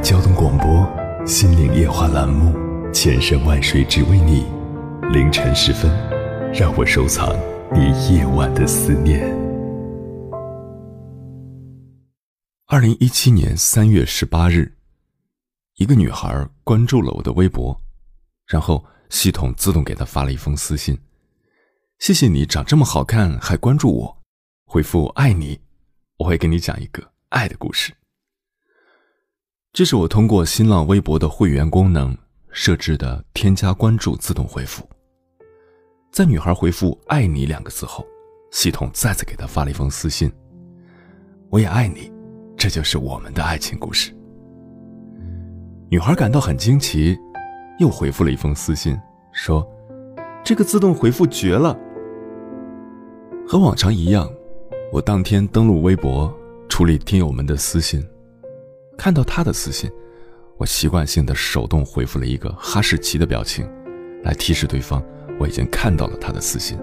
[0.00, 0.66] 交通广播
[1.26, 2.54] 《心灵夜话》栏目，
[2.92, 4.46] 千山万水只为你。
[5.12, 5.90] 凌晨时分，
[6.52, 7.36] 让我收藏
[7.72, 9.20] 你夜晚的思念。
[12.66, 14.72] 二零一七年三月十八日，
[15.76, 17.78] 一个女孩关注了我的微博，
[18.46, 20.96] 然后系统自动给她发了一封私信
[21.98, 24.18] ：“谢谢你长这么好看还关注我，
[24.64, 25.58] 回复爱你，
[26.18, 27.92] 我会给你讲一个爱的故事。”
[29.72, 32.16] 这是我通过新浪微博的会员功能
[32.50, 34.88] 设置的添加关注自动回复。
[36.10, 38.04] 在女孩回复“爱你”两个字后，
[38.50, 40.32] 系统再次给她发了一封私信
[41.50, 42.10] ：“我也爱你，
[42.56, 44.12] 这就是我们的爱情故事。”
[45.90, 47.16] 女孩感到很惊奇，
[47.78, 48.98] 又回复了一封私信
[49.32, 49.64] 说
[50.42, 51.78] ：“这个自动回复绝了。”
[53.46, 54.28] 和往常一样，
[54.92, 56.34] 我当天登录微博
[56.68, 58.04] 处理听友们的私信。
[58.98, 59.88] 看到他的私信，
[60.58, 63.64] 我习惯性的手动回复了一个哈士奇的表情，
[64.24, 65.00] 来提示对方
[65.38, 66.76] 我已经看到了他的私信。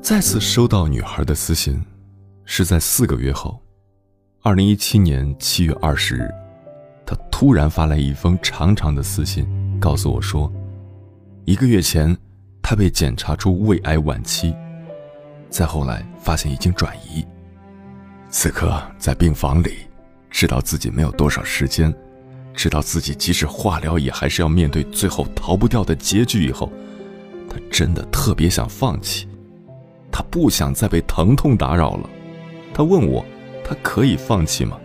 [0.00, 1.84] 再次收到女孩的私信，
[2.44, 3.60] 是在四个月后，
[4.42, 6.30] 二零一七年七月二十日，
[7.04, 9.44] 她突然发来一封长长的私信，
[9.80, 10.50] 告诉我说，
[11.46, 12.16] 一个月前，
[12.62, 14.54] 她被检查出胃癌晚期，
[15.50, 17.26] 再后来发现已经转移，
[18.30, 19.85] 此刻在病房里。
[20.36, 21.90] 知道自己没有多少时间，
[22.52, 26.70] 知道自己即使化疗也还是要面对最后逃不掉的结局以后，
[27.48, 29.26] 他真的特别想放弃，
[30.12, 32.10] 他不想再被疼痛打扰了。
[32.74, 33.24] 他问我，
[33.64, 34.78] 他可以放弃吗？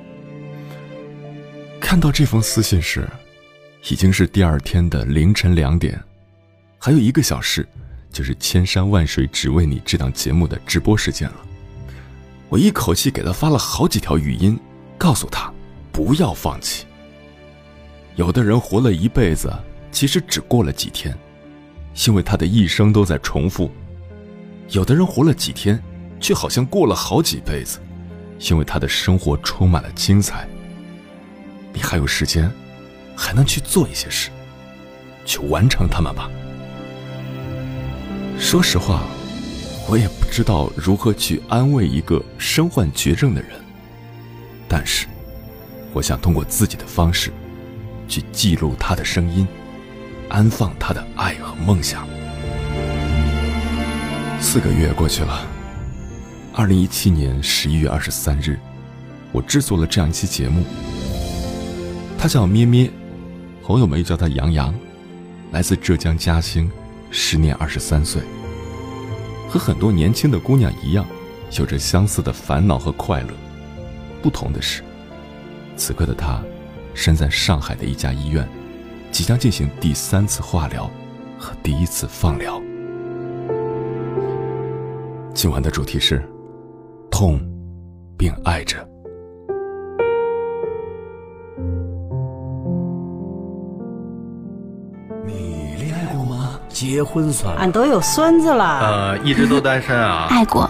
[1.81, 3.05] 看到这封私信时，
[3.89, 6.01] 已经是第二天的凌晨两点，
[6.79, 7.67] 还有一个小时，
[8.09, 11.35] 就是《千山万水只为你》这档节目的直播时间了。
[12.47, 14.57] 我一口气给他发了好几条语音。
[15.01, 15.51] 告诉他，
[15.91, 16.85] 不要放弃。
[18.17, 19.51] 有的人活了一辈子，
[19.91, 21.17] 其实只过了几天，
[22.05, 23.67] 因为他的一生都在重复；
[24.69, 25.81] 有的人活了几天，
[26.19, 27.79] 却好像过了好几辈子，
[28.41, 30.47] 因为他的生活充满了精彩。
[31.73, 32.51] 你还有时间，
[33.15, 34.29] 还能去做一些事，
[35.25, 36.29] 去完成他们吧。
[38.37, 39.01] 说实话，
[39.89, 43.60] 我也不知道如何去安慰一个身患绝症的人。
[44.73, 45.05] 但是，
[45.91, 47.29] 我想通过自己的方式，
[48.07, 49.45] 去记录他的声音，
[50.29, 52.07] 安放他的爱和梦想。
[54.39, 55.45] 四个月过去了，
[56.53, 58.57] 二零一七年十一月二十三日，
[59.33, 60.63] 我制作了这样一期节目。
[62.17, 62.89] 他叫咩咩，
[63.61, 64.73] 朋友们又叫他杨洋，
[65.51, 66.71] 来自浙江嘉兴，
[67.09, 68.21] 时年二十三岁。
[69.49, 71.05] 和很多年轻的姑娘一样，
[71.59, 73.33] 有着相似的烦恼和快乐。
[74.21, 74.83] 不同的是，
[75.75, 76.39] 此刻的他
[76.93, 78.47] 身在上海的一家医院，
[79.11, 80.89] 即将进行第三次化疗
[81.37, 82.61] 和第一次放疗。
[85.33, 86.21] 今晚的主题是
[87.09, 87.39] 痛，
[88.17, 88.77] 并爱着。
[95.25, 98.79] 你爱过吗结婚算了，俺都有孙子了。
[98.79, 100.27] 呃，一直都单身啊。
[100.29, 100.69] 爱过。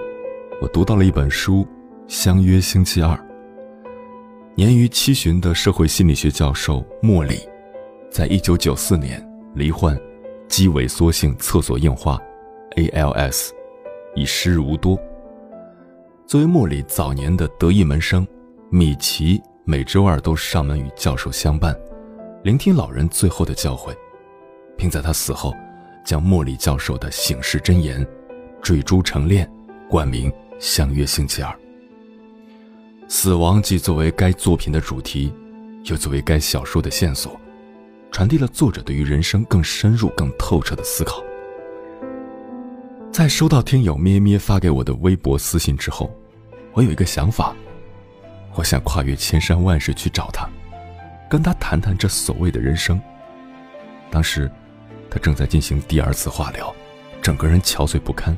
[0.61, 1.65] 我读到了一本书
[2.07, 3.15] 《相约星期二》。
[4.53, 7.39] 年逾七旬的社会心理学教授莫里，
[8.11, 9.99] 在一九九四年罹患
[10.47, 12.21] 肌萎缩性厕所硬化
[12.75, 13.49] （ALS），
[14.13, 14.95] 已时日无多。
[16.27, 18.25] 作为莫里早年的得意门生，
[18.69, 21.75] 米奇每周二都上门与教授相伴，
[22.43, 23.95] 聆听老人最后的教诲，
[24.77, 25.55] 并在他死后，
[26.05, 28.05] 将莫里教授的醒世箴言
[28.61, 29.51] 坠珠成链，
[29.89, 30.29] 冠名
[30.61, 31.51] 《相约星期二》。
[33.09, 35.33] 死亡既作为该作品的主题，
[35.85, 37.37] 又作为该小说的线索，
[38.11, 41.21] 传递了作者对于人生更深入、更透彻的思考。
[43.11, 46.15] 在收到听友咩咩发给我的微博私信之后，
[46.73, 47.55] 我有一个想法，
[48.53, 50.47] 我想跨越千山万水去找他，
[51.27, 53.01] 跟他谈谈这所谓的人生。
[54.11, 54.49] 当时，
[55.09, 56.71] 他正在进行第二次化疗，
[57.19, 58.37] 整个人憔悴不堪，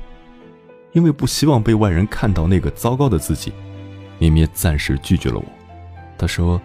[0.94, 3.52] 因为不希望被外人看到那个糟糕的自己。
[4.20, 5.46] 咩咩暂时拒绝了我，
[6.18, 6.62] 他说：“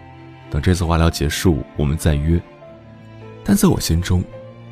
[0.49, 2.39] 等这次化疗结束，我们再约。”
[3.43, 4.23] 但在我心中，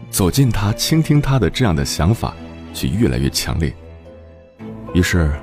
[0.09, 2.33] 走近他、倾听他的这样的想法，
[2.73, 3.73] 却越来越强烈。
[4.93, 5.33] 于是，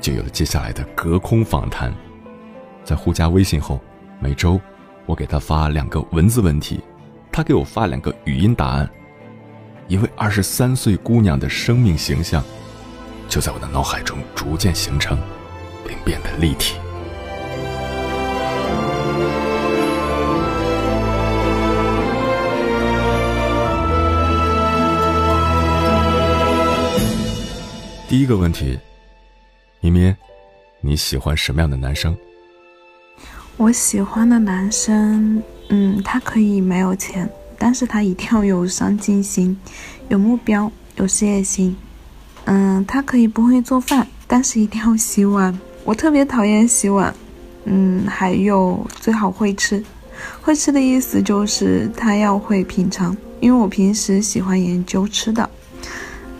[0.00, 1.94] 就有了接下来的隔空访谈。
[2.84, 3.80] 在互加微信后，
[4.18, 4.60] 每周
[5.06, 6.80] 我给他发两个文字问题，
[7.30, 8.90] 他给我发两个语音答案。
[9.86, 12.42] 一位二十三岁姑娘的生命形象，
[13.32, 15.18] 就在我的脑海中逐渐形成。
[15.84, 16.76] 并变得立体。
[28.08, 28.78] 第一个问题，
[29.80, 30.14] 咪咪，
[30.80, 32.16] 你喜欢什么样的男生？
[33.56, 39.58] 我喜欢的男生，嗯，他可以没有钱，但是他一定要有上进心、
[40.08, 41.76] 有目标、有事业心。
[42.44, 45.58] 嗯，他可以不会做饭，但是一定要洗碗。
[45.84, 47.14] 我特别讨厌洗碗，
[47.64, 49.82] 嗯，还有最好会吃，
[50.40, 55.48] 会吃的意思就是他要会品尝，因为我平时喜欢研究吃的。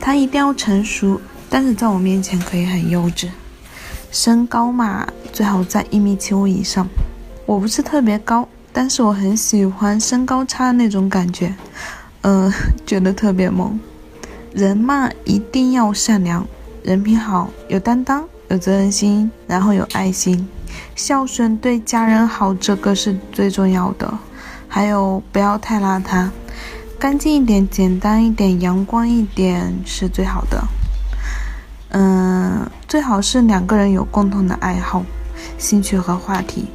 [0.01, 3.29] 他一定要成熟，但是在我面前可以很幼稚。
[4.11, 6.87] 身高嘛，最好在一米七五以上。
[7.47, 11.55] 我不是特别高，但是我很喜欢身高差的那种感觉，
[12.23, 12.53] 呃，
[12.85, 13.79] 觉得特别萌。
[14.55, 16.47] 人嘛，一定要善良，
[16.83, 18.25] 人品好，有担当。
[18.49, 20.47] 有责任心，然后有爱心，
[20.95, 24.13] 孝顺，对家人好，这个是最重要的。
[24.69, 26.29] 还有不要太邋遢，
[26.99, 30.63] 干净一点，简单一点，阳光一点是最好的。
[31.93, 35.03] 嗯，最好是两个人有共同的爱好、
[35.57, 36.67] 兴趣和话题。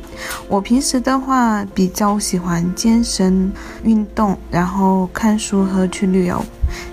[0.49, 3.51] 我平时的话比较喜欢健身、
[3.83, 6.43] 运动，然后看书和去旅游，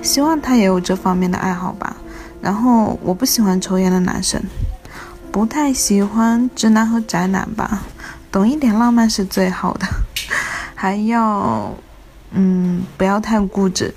[0.03, 1.97] 希望他也有这方面的爱好吧。
[2.41, 4.43] 然后我不喜欢抽烟的男生。
[5.33, 7.83] 不太喜欢直男和宅男吧，
[8.31, 9.87] 懂一点浪漫是最好的，
[10.77, 11.75] 还要，
[12.31, 13.93] 嗯，不要太固执，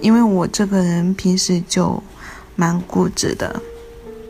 [0.00, 2.02] 因为我这个人平时就
[2.56, 3.60] 蛮固执的，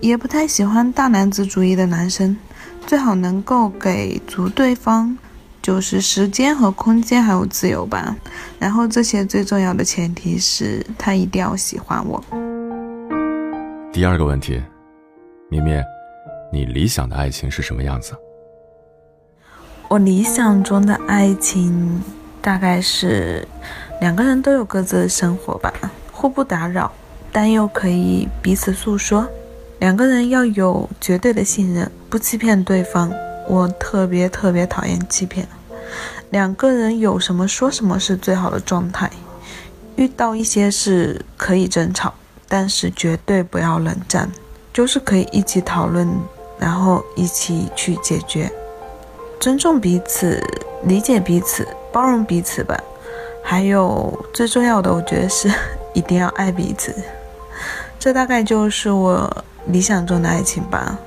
[0.01, 2.37] 也不太喜欢大男子主义的男生，
[2.85, 5.17] 最好能够给足对方
[5.69, 8.17] 就是时间和空间还有自由吧，
[8.59, 12.25] 然后这些最重要的前提是他一定要喜欢我。
[13.93, 14.63] 第二个问题，
[15.51, 15.85] 咪咪。
[16.51, 18.15] 你理想的爱情是什么样子？
[19.89, 22.03] 我理想中的爱情
[22.41, 23.47] 大概是
[24.01, 25.71] 两个人都有各自的生活吧，
[26.11, 26.91] 互不打扰，
[27.31, 29.29] 但又可以彼此诉说。
[29.81, 33.13] 两个人要有绝对的信任，不欺骗对方。
[33.47, 35.47] 我特别特别讨厌欺骗。
[36.31, 39.11] 两个人有什么说什么是最好的状态。
[39.97, 42.15] 遇到一些事可以争吵，
[42.49, 44.31] 但是绝对不要冷战，
[44.73, 46.09] 就是可以一起讨论。
[46.61, 48.51] 然后一起去解决，
[49.39, 50.43] 尊重彼此，
[50.83, 52.77] 理解彼此，包容彼此吧。
[53.45, 55.49] 还有最重要的，我觉得是
[55.95, 56.93] 一定要爱彼此。
[57.97, 60.99] 这大概就是我理想中的爱情吧。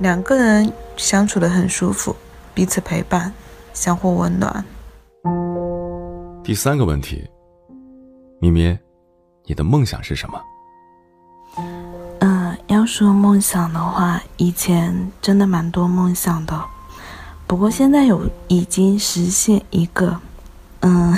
[0.00, 2.14] 两个人相处的很舒服，
[2.52, 3.32] 彼此陪伴，
[3.82, 4.64] 相互温暖。
[6.44, 7.28] 第三个问题，
[8.40, 8.78] 咪咪，
[9.44, 10.40] 你的梦想是什么？
[12.20, 16.62] 嗯要说梦想的话，以前真的蛮多梦想的，
[17.48, 20.16] 不过现在有已经实现一个。
[20.82, 21.12] 嗯，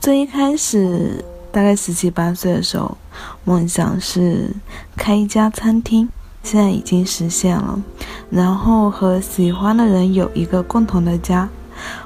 [0.00, 2.96] 最一开始大概十七八岁的时候，
[3.42, 4.48] 梦想是
[4.96, 6.08] 开一家餐厅，
[6.44, 7.82] 现在已经实现了。
[8.30, 11.48] 然后和喜欢的人有一个共同的家，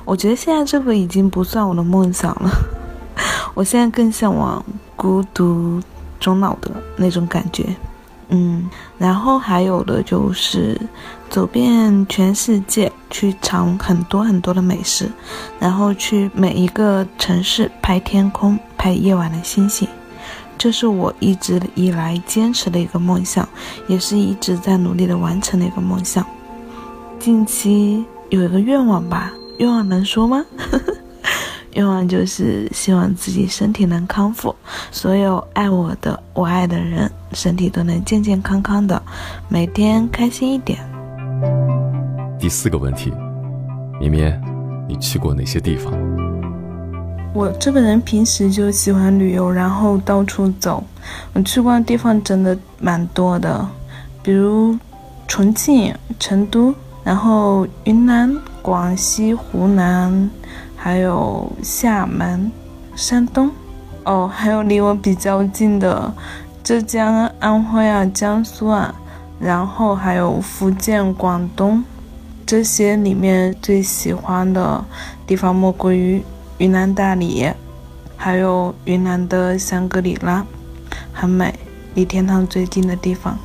[0.08, 2.50] 我觉得现在这个已经不算我的梦想了。
[3.52, 4.64] 我现在更向往
[4.96, 5.78] 孤独
[6.18, 7.66] 终老的那种感觉。
[8.30, 10.80] 嗯，然后还有的就是
[11.28, 15.12] 走遍全世界，去尝很多很多的美食，
[15.58, 19.86] 然后去每一个城市拍天空，拍夜晚的星星。
[20.56, 23.46] 这是我一直以来坚持的一个梦想，
[23.86, 26.24] 也是一直在努力的完成的一个梦想。
[27.18, 30.44] 近期有一个愿望吧，愿望能说吗？
[31.74, 34.54] 愿望就是希望自己身体能康复，
[34.90, 39.00] 所有爱我的、我爱的人身体都能健健康康的，
[39.48, 40.78] 每天开心一点。
[42.38, 43.12] 第四个问题，
[44.00, 44.40] 绵绵，
[44.88, 45.92] 你去过哪些地方？
[47.34, 50.82] 我这个人平时就喜欢旅游，然后到处走。
[51.32, 53.68] 我去过的地方真的蛮多的，
[54.22, 54.76] 比如
[55.28, 56.74] 重庆、成都，
[57.04, 58.34] 然后云南、
[58.68, 60.28] 广西、湖南，
[60.76, 62.52] 还有厦门、
[62.94, 63.50] 山东。
[64.04, 66.12] 哦，还有离我比较近的
[66.62, 68.94] 浙江、安徽啊、江苏啊，
[69.40, 71.82] 然后还有福建、广东。
[72.44, 74.84] 这些里面最喜欢的
[75.26, 76.22] 地方莫过于。
[76.58, 77.48] 云南大理，
[78.18, 80.44] 还有云南的香格里拉，
[81.14, 81.54] 很美，
[81.94, 83.38] 离天堂最近的地方。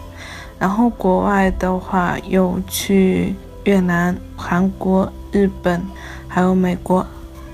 [0.59, 5.81] 然后国外的话，有去越南、韩国、日本，
[6.27, 7.05] 还有美国。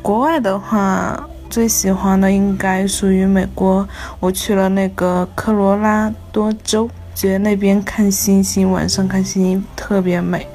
[0.01, 3.87] 国外的话，最喜欢的应该属于美国。
[4.19, 10.47] 我去了那个科罗拉多州，觉得那边看星星，晚上看星星特别美。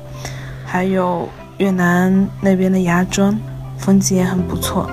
[0.64, 3.38] 还有越南那边的芽庄。
[3.76, 4.88] 风景也很不错。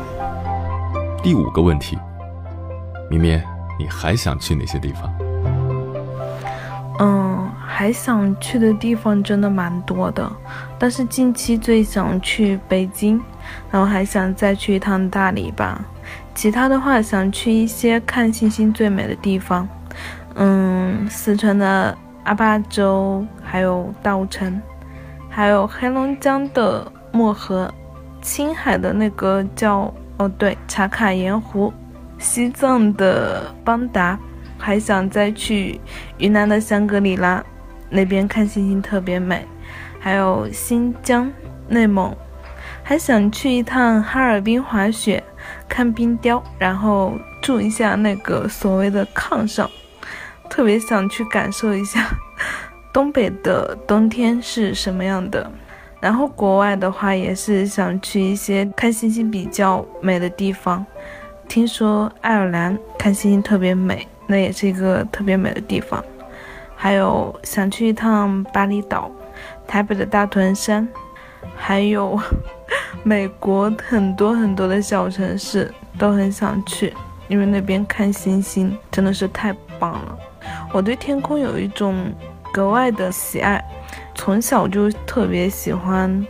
[1.23, 1.97] 第五个问题，
[3.09, 3.41] 咪咪，
[3.79, 5.13] 你还想去哪些地方？
[6.99, 7.49] 嗯，
[7.81, 10.31] 还想去的地方真的蛮多的，
[10.77, 13.19] 但是近期最想去北京，
[13.71, 15.83] 然后还想再去一趟大理吧。
[16.35, 19.67] 其他的话，想去一些看星星最美的地方，
[20.35, 24.61] 嗯，四川的阿坝州，还有稻城，
[25.27, 27.73] 还有黑龙江的漠河。
[28.21, 31.73] 青海的那个叫哦对，茶卡盐湖，
[32.19, 34.19] 西藏的邦达，
[34.59, 35.81] 还想再去
[36.19, 37.43] 云南的香格里拉，
[37.91, 39.45] 那边看星星特别美，
[39.99, 41.31] 还有新疆、
[41.67, 42.15] 内蒙，
[42.81, 45.21] 还想去一趟哈尔滨滑雪，
[45.67, 49.69] 看冰雕，然后住一下那个所谓的炕上，
[50.49, 52.07] 特别想去感受一下
[52.93, 55.51] 东北的冬天是什么样的。
[55.99, 60.83] 然后国外的话也是想去一些看星星比较美的地方，
[61.47, 66.03] 听说爱尔兰看星星特别美，那也是一个特别美的地方。
[66.81, 69.11] 还有想去一趟巴厘岛、
[69.67, 70.87] 台北的大屯山，
[71.55, 72.19] 还有
[73.05, 76.91] 美国很多很多的小城市都很想去，
[77.27, 80.17] 因为那边看星星真的是太棒了。
[80.73, 82.11] 我对天空有一种
[82.51, 83.63] 格外的喜爱。
[84.15, 86.25] 从小就特别喜欢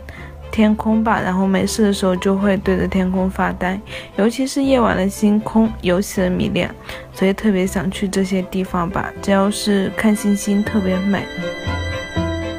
[0.52, 3.80] 天空吧，然后没事的时候就会对着天空发呆，
[4.16, 6.72] 尤其是夜晚的星空尤其的迷恋，
[7.14, 9.10] 所以特别想去这些地方吧。
[9.22, 11.24] 只要是看星星特别美。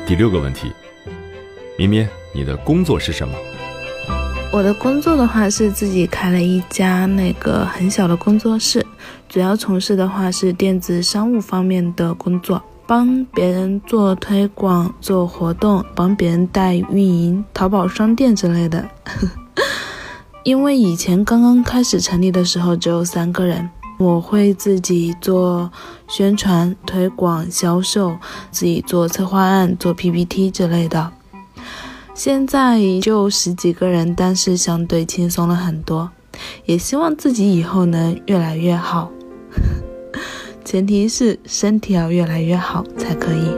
[0.07, 0.73] 第六个问题，
[1.77, 3.33] 咪咪，你的工作是什么？
[4.51, 8.85] 我的工作的话是自己开了一家那个很小的工作室，
[9.29, 12.61] 主要从事的话是电子商务方面的工作。
[12.85, 18.87] 帮别人做推广、做活动，帮别人带运营淘宝商店之类的。
[20.43, 25.71] 因为以前刚刚开始成立的时候只有三个人，我会自己做
[26.09, 28.17] 宣传、推广、销售，
[28.51, 31.11] 自己做策划案、做 PPT 之类的。
[32.13, 36.11] 现在就十几个人，但是相对轻松了很多，
[36.65, 39.09] 也希望自己以后能越来越好。
[40.63, 43.51] 前提是身体要越来越好才可以。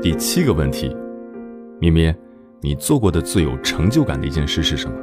[0.00, 0.96] 第七个问题，
[1.78, 2.14] 咪咪，
[2.62, 4.96] 你做过的最有成就感的一件事是什么？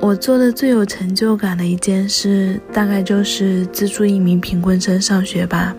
[0.00, 5.74] 我做的最有成就感的一件事，大概就是资助一名贫困生上学吧。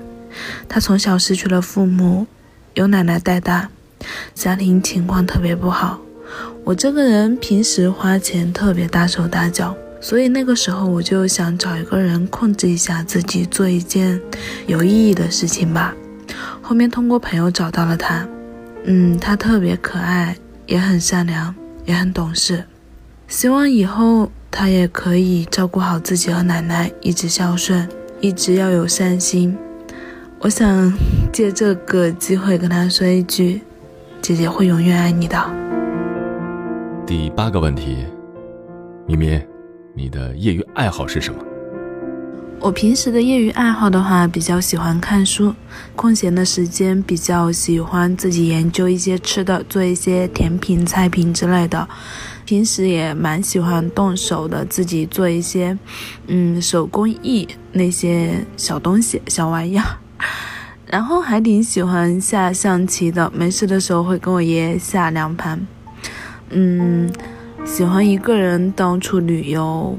[0.69, 2.25] 他从小失去了父母，
[2.75, 3.69] 由奶奶带大，
[4.33, 5.99] 家庭情况特别不好。
[6.63, 9.75] 我这个人平时花钱特别大手大脚。
[9.99, 14.19] 所以那个时候我就想找一个人控制一下自己，做一件
[14.67, 15.93] 有意义的事情吧。
[16.61, 18.27] 后面通过朋友找到了他，
[18.83, 20.35] 嗯，他特别可爱，
[20.65, 21.53] 也很善良，
[21.85, 22.63] 也很懂事。
[23.27, 27.87] 希望以后他也可以照顾好自己和奶奶，一直孝顺，
[28.21, 29.57] 一直要有善心。
[30.39, 30.93] 我想
[31.33, 33.61] 借这个机会跟他说一句：
[34.21, 35.37] 姐姐会永远爱你的。
[37.05, 38.05] 第八个问题，
[39.07, 39.56] 咪咪。
[39.97, 41.43] 你的业余爱好是什么？
[42.59, 45.51] 我平时的业余爱好的话，比较喜欢看书，
[45.95, 51.87] 空闲的时间比较喜欢自己研究一些吃的，做一些甜品、菜品之类的。
[52.45, 55.75] 平时也蛮喜欢动手的，自己做一些，
[56.27, 59.85] 嗯，手工艺那些小东西、小玩意儿。
[60.85, 65.59] 然后还挺喜欢下象棋的，没事的时候会跟我爷爷下两盘。
[66.51, 67.11] 嗯，
[67.67, 69.95] 喜欢一个人到处旅游。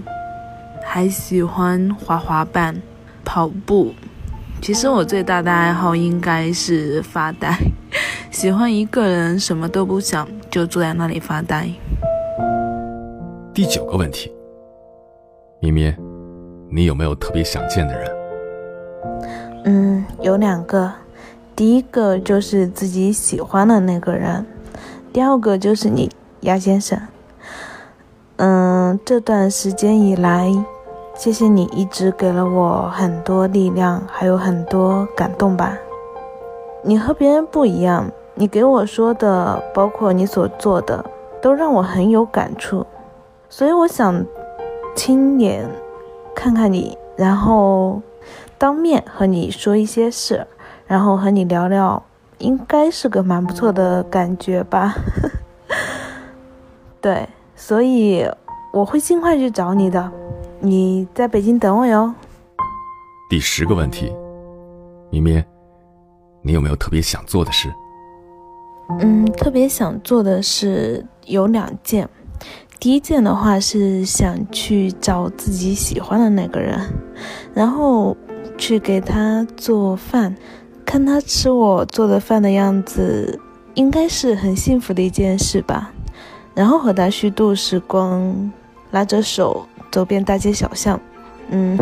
[0.90, 2.74] 还喜欢滑滑板、
[3.22, 3.92] 跑步。
[4.62, 7.54] 其实我最大的爱好应该是发呆，
[8.32, 11.68] 喜欢一个人什么都不想，就坐在那里发呆。
[13.52, 14.32] 第九个问题，
[15.60, 15.94] 咪咪，
[16.70, 18.10] 你有没有特别想见的人？
[19.66, 20.90] 嗯，有两个，
[21.54, 24.46] 第一个就是自己喜欢的那个人，
[25.12, 26.10] 第二个就是你，
[26.40, 26.98] 鸭先生。
[28.38, 30.48] 嗯，这段时间以来。
[31.16, 35.76] 谢谢你一直给了我很多力量，还有很多感动吧。
[36.84, 41.04] 你和别人不一样，你给我说的，包括你所做的，
[41.42, 42.86] 都让我很有感触。
[43.50, 44.24] 所以我想
[44.94, 45.68] 亲眼
[46.32, 48.00] 看看你，然后
[48.56, 50.46] 当面和你说一些事，
[50.86, 52.00] 然后和你聊聊，
[52.38, 54.94] 应该是个蛮不错的感觉吧。
[57.02, 57.28] 对，
[57.58, 58.24] 所以
[58.72, 60.10] 我会尽快去找你的。
[60.60, 62.14] 你在北京等我哟。
[63.28, 64.12] 第十个问题，
[65.10, 65.44] 咪咪，
[66.40, 67.68] 你有没有特别想做的事？
[69.00, 72.08] 嗯，特别想做的事有两件。
[72.78, 76.80] 第一件的话是想去找自己喜欢的那个人，
[77.52, 78.16] 然后
[78.56, 80.32] 去给他做饭，
[80.86, 83.38] 看他吃我做的饭的样子，
[83.74, 85.92] 应该是很幸福的一件事吧。
[86.58, 88.50] 然后和他虚度时光，
[88.90, 89.64] 拉着手。
[89.90, 91.00] 走遍大街小巷，
[91.48, 91.78] 嗯，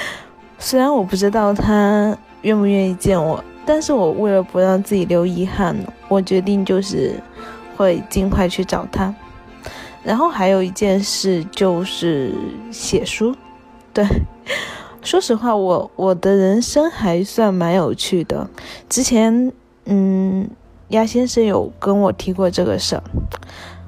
[0.58, 5.74] 虽然我不知道他愿不愿意见我，但是我为了不让自己留遗憾，
[6.06, 7.18] 我决定就是
[7.78, 9.12] 会尽快去找他。
[10.04, 12.34] 然后还有一件事就是
[12.70, 13.34] 写书，
[13.94, 14.04] 对，
[15.00, 18.46] 说实话，我我的人生还算蛮有趣的。
[18.86, 19.50] 之前，
[19.86, 20.46] 嗯，
[20.88, 23.02] 鸭先生有跟我提过这个事儿。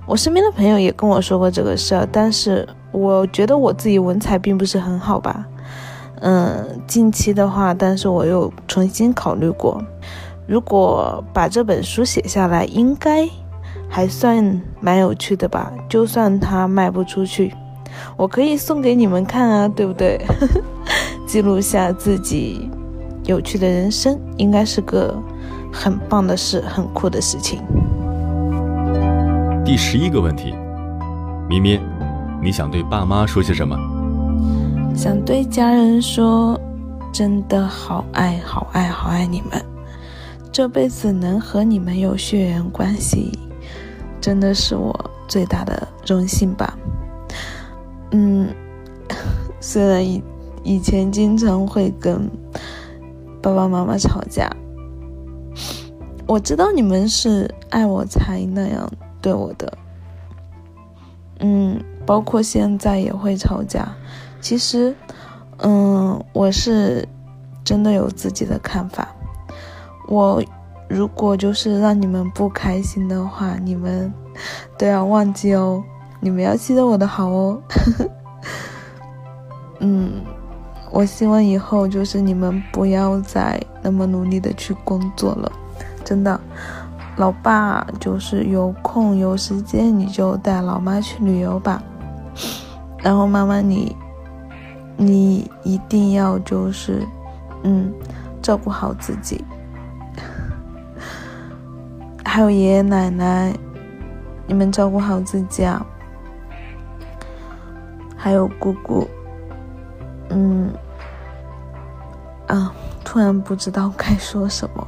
[0.09, 5.47] 我身边的朋友也跟我说过这个事儿，但是我觉得我自己文采并不是很好吧。
[6.23, 9.79] 嗯，近期的话，但是我又重新考虑过，
[10.47, 13.29] 如果把这本书写下来，应该
[13.87, 15.71] 还算蛮有趣的吧。
[15.90, 17.53] 就算它卖不出去，
[18.16, 20.18] 我可以送给你们看啊，对不对？
[21.29, 22.71] 记录下自己
[23.25, 25.14] 有趣的人生，应该是个
[25.71, 27.61] 很棒的事，很酷的事情。
[29.68, 30.54] 第十一个问题，
[31.46, 31.78] 咪咪，
[32.42, 33.76] 你想对爸妈说些什么？
[34.96, 36.59] 想对家人说，
[37.12, 39.62] 真的好爱好爱好爱你们，
[40.50, 43.31] 这辈子能和你们有血缘关系，
[44.22, 46.74] 真的是我最大的荣幸吧。
[48.12, 48.48] 嗯，
[49.61, 50.22] 虽然以
[50.64, 52.26] 以前经常会跟
[53.42, 54.50] 爸爸妈妈吵架，
[56.26, 58.90] 我知道你们是爱我才那样。
[59.20, 59.78] 对我的，
[61.40, 63.88] 嗯，包括现在也会吵架。
[64.40, 64.94] 其实，
[65.59, 67.07] 嗯，我是
[67.64, 69.09] 真的有自己的看法。
[70.07, 70.42] 我
[70.88, 74.12] 如果就是让你们不开心的话，你们
[74.78, 75.83] 都要忘记哦。
[76.20, 77.61] 你们要记得我的好哦。
[79.81, 80.22] 嗯，
[80.90, 85.52] 我希望以后就是你们不要再那么努力的去工作了，
[86.04, 86.40] 真的。
[87.18, 91.83] 老爸，就是有空有时间你就带老妈去旅游吧。
[93.02, 93.96] 然后妈妈你，
[94.96, 97.04] 你一定要就是，
[97.64, 97.92] 嗯，
[98.40, 99.44] 照顾好自己。
[102.24, 103.52] 还有爷爷奶奶，
[104.46, 105.85] 你们照顾好自己啊。
[108.16, 109.09] 还有姑姑，
[110.31, 110.72] 嗯，
[112.46, 112.72] 啊，
[113.04, 114.87] 突然不知道该说什么。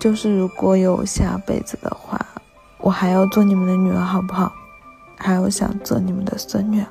[0.00, 2.18] 就是如果有下辈子的话，
[2.78, 4.52] 我还要做你们的女儿，好不好？
[5.16, 6.84] 还有想做你们的孙女、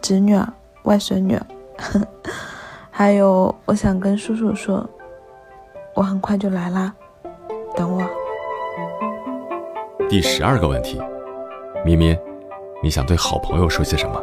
[0.00, 0.36] 侄女、
[0.82, 1.38] 外孙女，
[2.90, 4.84] 还有我想跟叔叔说，
[5.94, 6.92] 我很快就来啦，
[7.76, 8.02] 等我。
[10.08, 11.00] 第十二个问题，
[11.84, 12.18] 咪咪，
[12.82, 14.20] 你想对好朋友说些什么？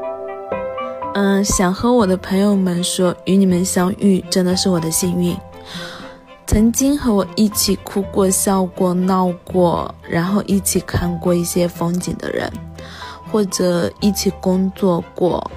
[1.14, 5.36] 嗯，想和我的朋友们说，与你们相遇真的是我的幸运。
[6.50, 12.52] 曾经和我一起哭过、笑过、闹过，然后一起看过一些风景的人，
[13.32, 15.52] 或者一起工作过，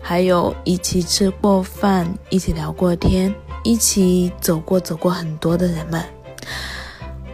[0.00, 6.02] 还有一起吃过饭、一起聊过天、一起走过走过很多的人们。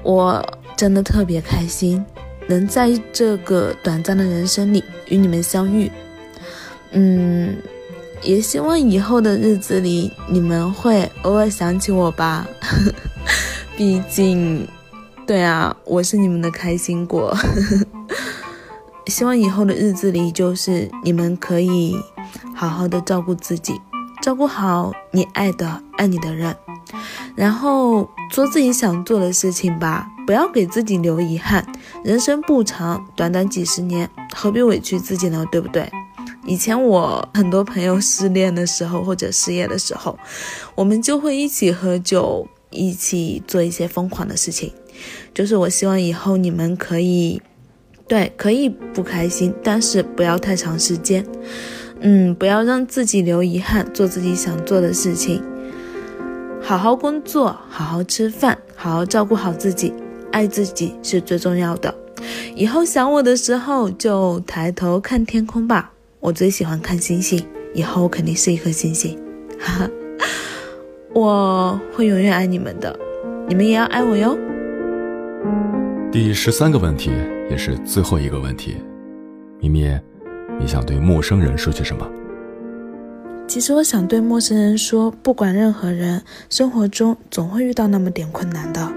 [0.03, 2.05] 我真的特别开心，
[2.48, 5.88] 能在这个短暂的人生里与你们相遇。
[6.90, 7.57] 嗯，
[8.25, 12.47] 也希望以后的日子里你们会偶尔想起我吧。
[13.77, 14.67] 毕竟，
[15.27, 17.37] 对啊，我是你们的开心果。
[19.09, 21.97] 希望以后的日子里，就是你们可以
[22.55, 23.79] 好好的照顾自己，
[24.23, 26.57] 照顾好你爱的、爱你的人。
[27.35, 31.67] 然后做自己想做的事情吧，不要给自己留遗憾。
[32.05, 35.45] 人生不长，短短几十年，何必委屈自己呢？
[35.51, 35.91] 对不对？
[36.46, 40.18] 以前我很多朋友失恋的时候或者失业的时候，
[40.74, 44.72] 我们就会一起喝酒，一起做一些疯狂的事情。
[45.33, 47.40] 就是我希望以后你们可以，
[48.07, 51.24] 对，可以不开心，但是不要太长时间。
[52.00, 55.42] 嗯，不要让自己留遗憾，做自己想做的事情。
[56.61, 59.92] 好好工作，好好吃饭，好好照顾好自己，
[60.30, 61.94] 爱自己是最重要的。
[62.54, 65.93] 以后想我的时候，就抬头看天空吧。
[66.25, 69.15] 我最喜欢看星星，以后我肯定是一颗星星。
[69.61, 69.91] 哈哈，
[71.13, 72.99] 我会永远爱你们的，
[73.47, 74.35] 你们也要爱我哟。
[76.11, 77.11] 第十三个问题，
[77.51, 78.77] 也是最后一个问题，
[79.61, 80.01] 咪咪，
[80.59, 82.11] 你想对陌生人说些什么？
[83.47, 88.91] 其实我想对陌生人说，不管任何人，生活中总会遇到那么点困难的。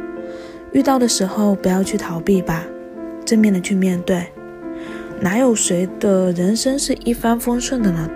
[0.71, 2.63] 遇到的时候，不要去逃避吧，
[3.25, 4.25] 正面的去面对。
[5.19, 8.09] 哪有谁的人生是一帆风顺的呢？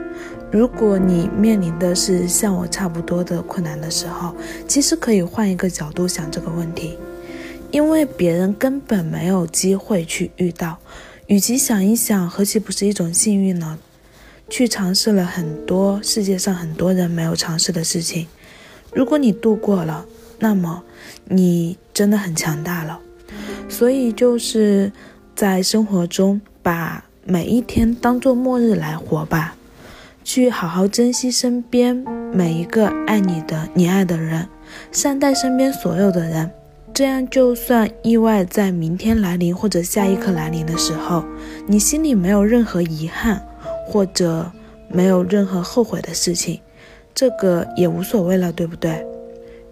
[0.52, 4.36] 如果你面临的是像我差不多的困难的时候，
[4.68, 6.98] 其实可以换一个角度想这个问题，
[7.72, 10.78] 因为别人根本没有机会去遇到。
[11.28, 13.80] 与其想一想，何其不是一种幸运呢？
[14.50, 18.28] 去尝试了很多世界上很多人没有尝试的事情，
[18.94, 20.06] 如果你度过了，
[20.40, 20.84] 那么
[21.26, 23.00] 你真的很强大了。
[23.70, 24.92] 所以就是
[25.34, 29.56] 在生活中把每一天当做末日来活吧，
[30.24, 31.96] 去好好珍惜身边
[32.34, 34.48] 每一个爱你的、你爱的人，
[34.92, 36.52] 善待身边所有的人。
[36.94, 41.24] 这样，就算意外在明天来临或者下一刻来临的时候，
[41.68, 43.42] 你心里没有任何遗憾。
[43.88, 44.50] 或者
[44.88, 46.62] 没有任何后悔的事情，
[47.14, 49.06] 这个也无所谓了，对不对？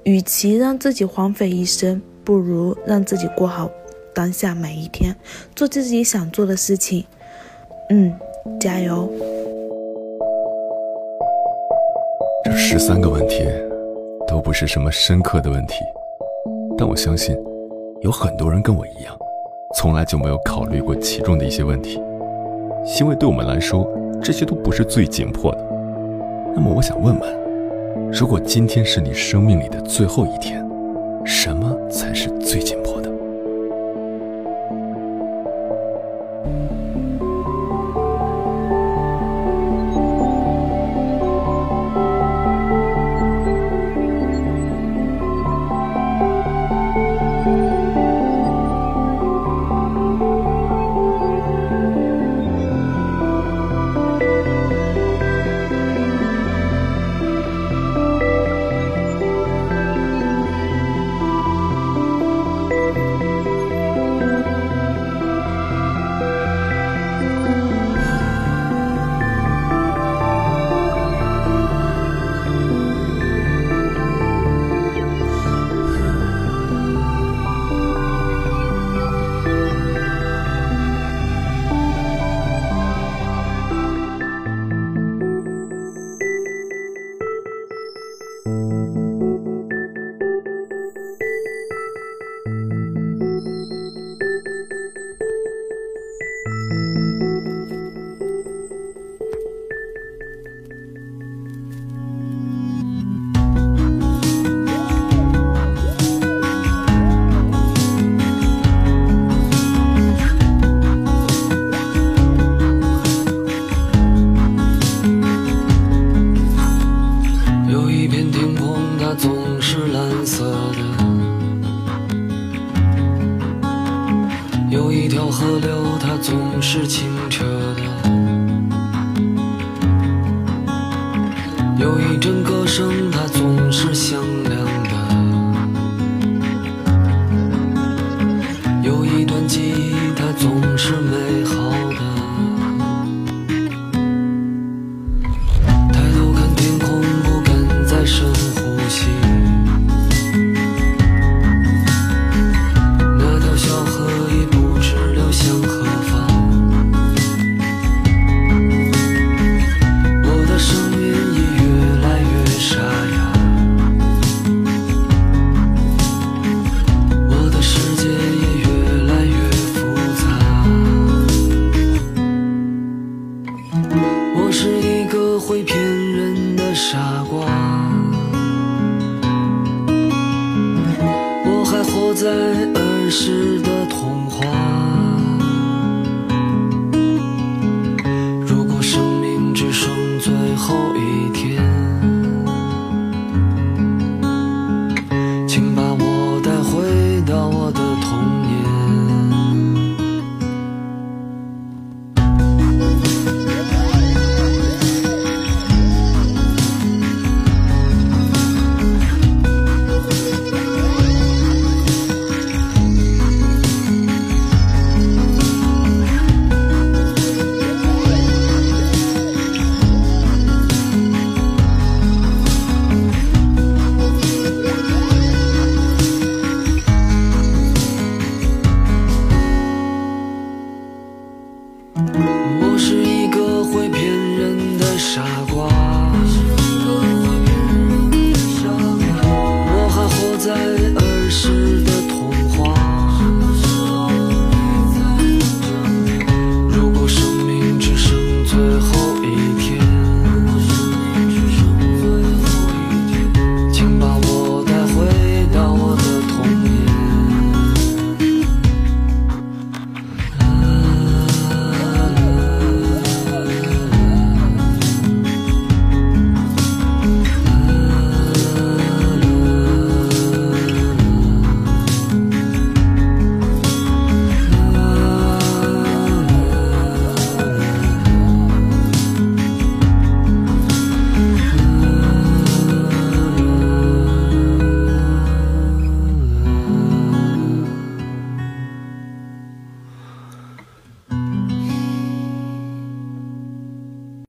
[0.04, 3.71] 与其让自己荒废一生，不如让自己过好
[4.13, 5.15] 当下每一天，
[5.55, 7.05] 做自己想做的事情。
[7.89, 8.13] 嗯，
[8.59, 9.09] 加油！
[12.43, 13.45] 这十三个问题
[14.27, 15.75] 都不是什么深刻的问题，
[16.77, 17.35] 但我相信
[18.01, 19.17] 有很多人跟我一样，
[19.75, 22.01] 从来就没有考虑过其中的一些问题，
[22.99, 23.87] 因为对我们来说。
[24.21, 25.65] 这些都不是最紧迫的。
[26.53, 30.61] 那么，我想问问，如果今天是你生命里的最后一天，
[31.23, 32.77] 什么才是最紧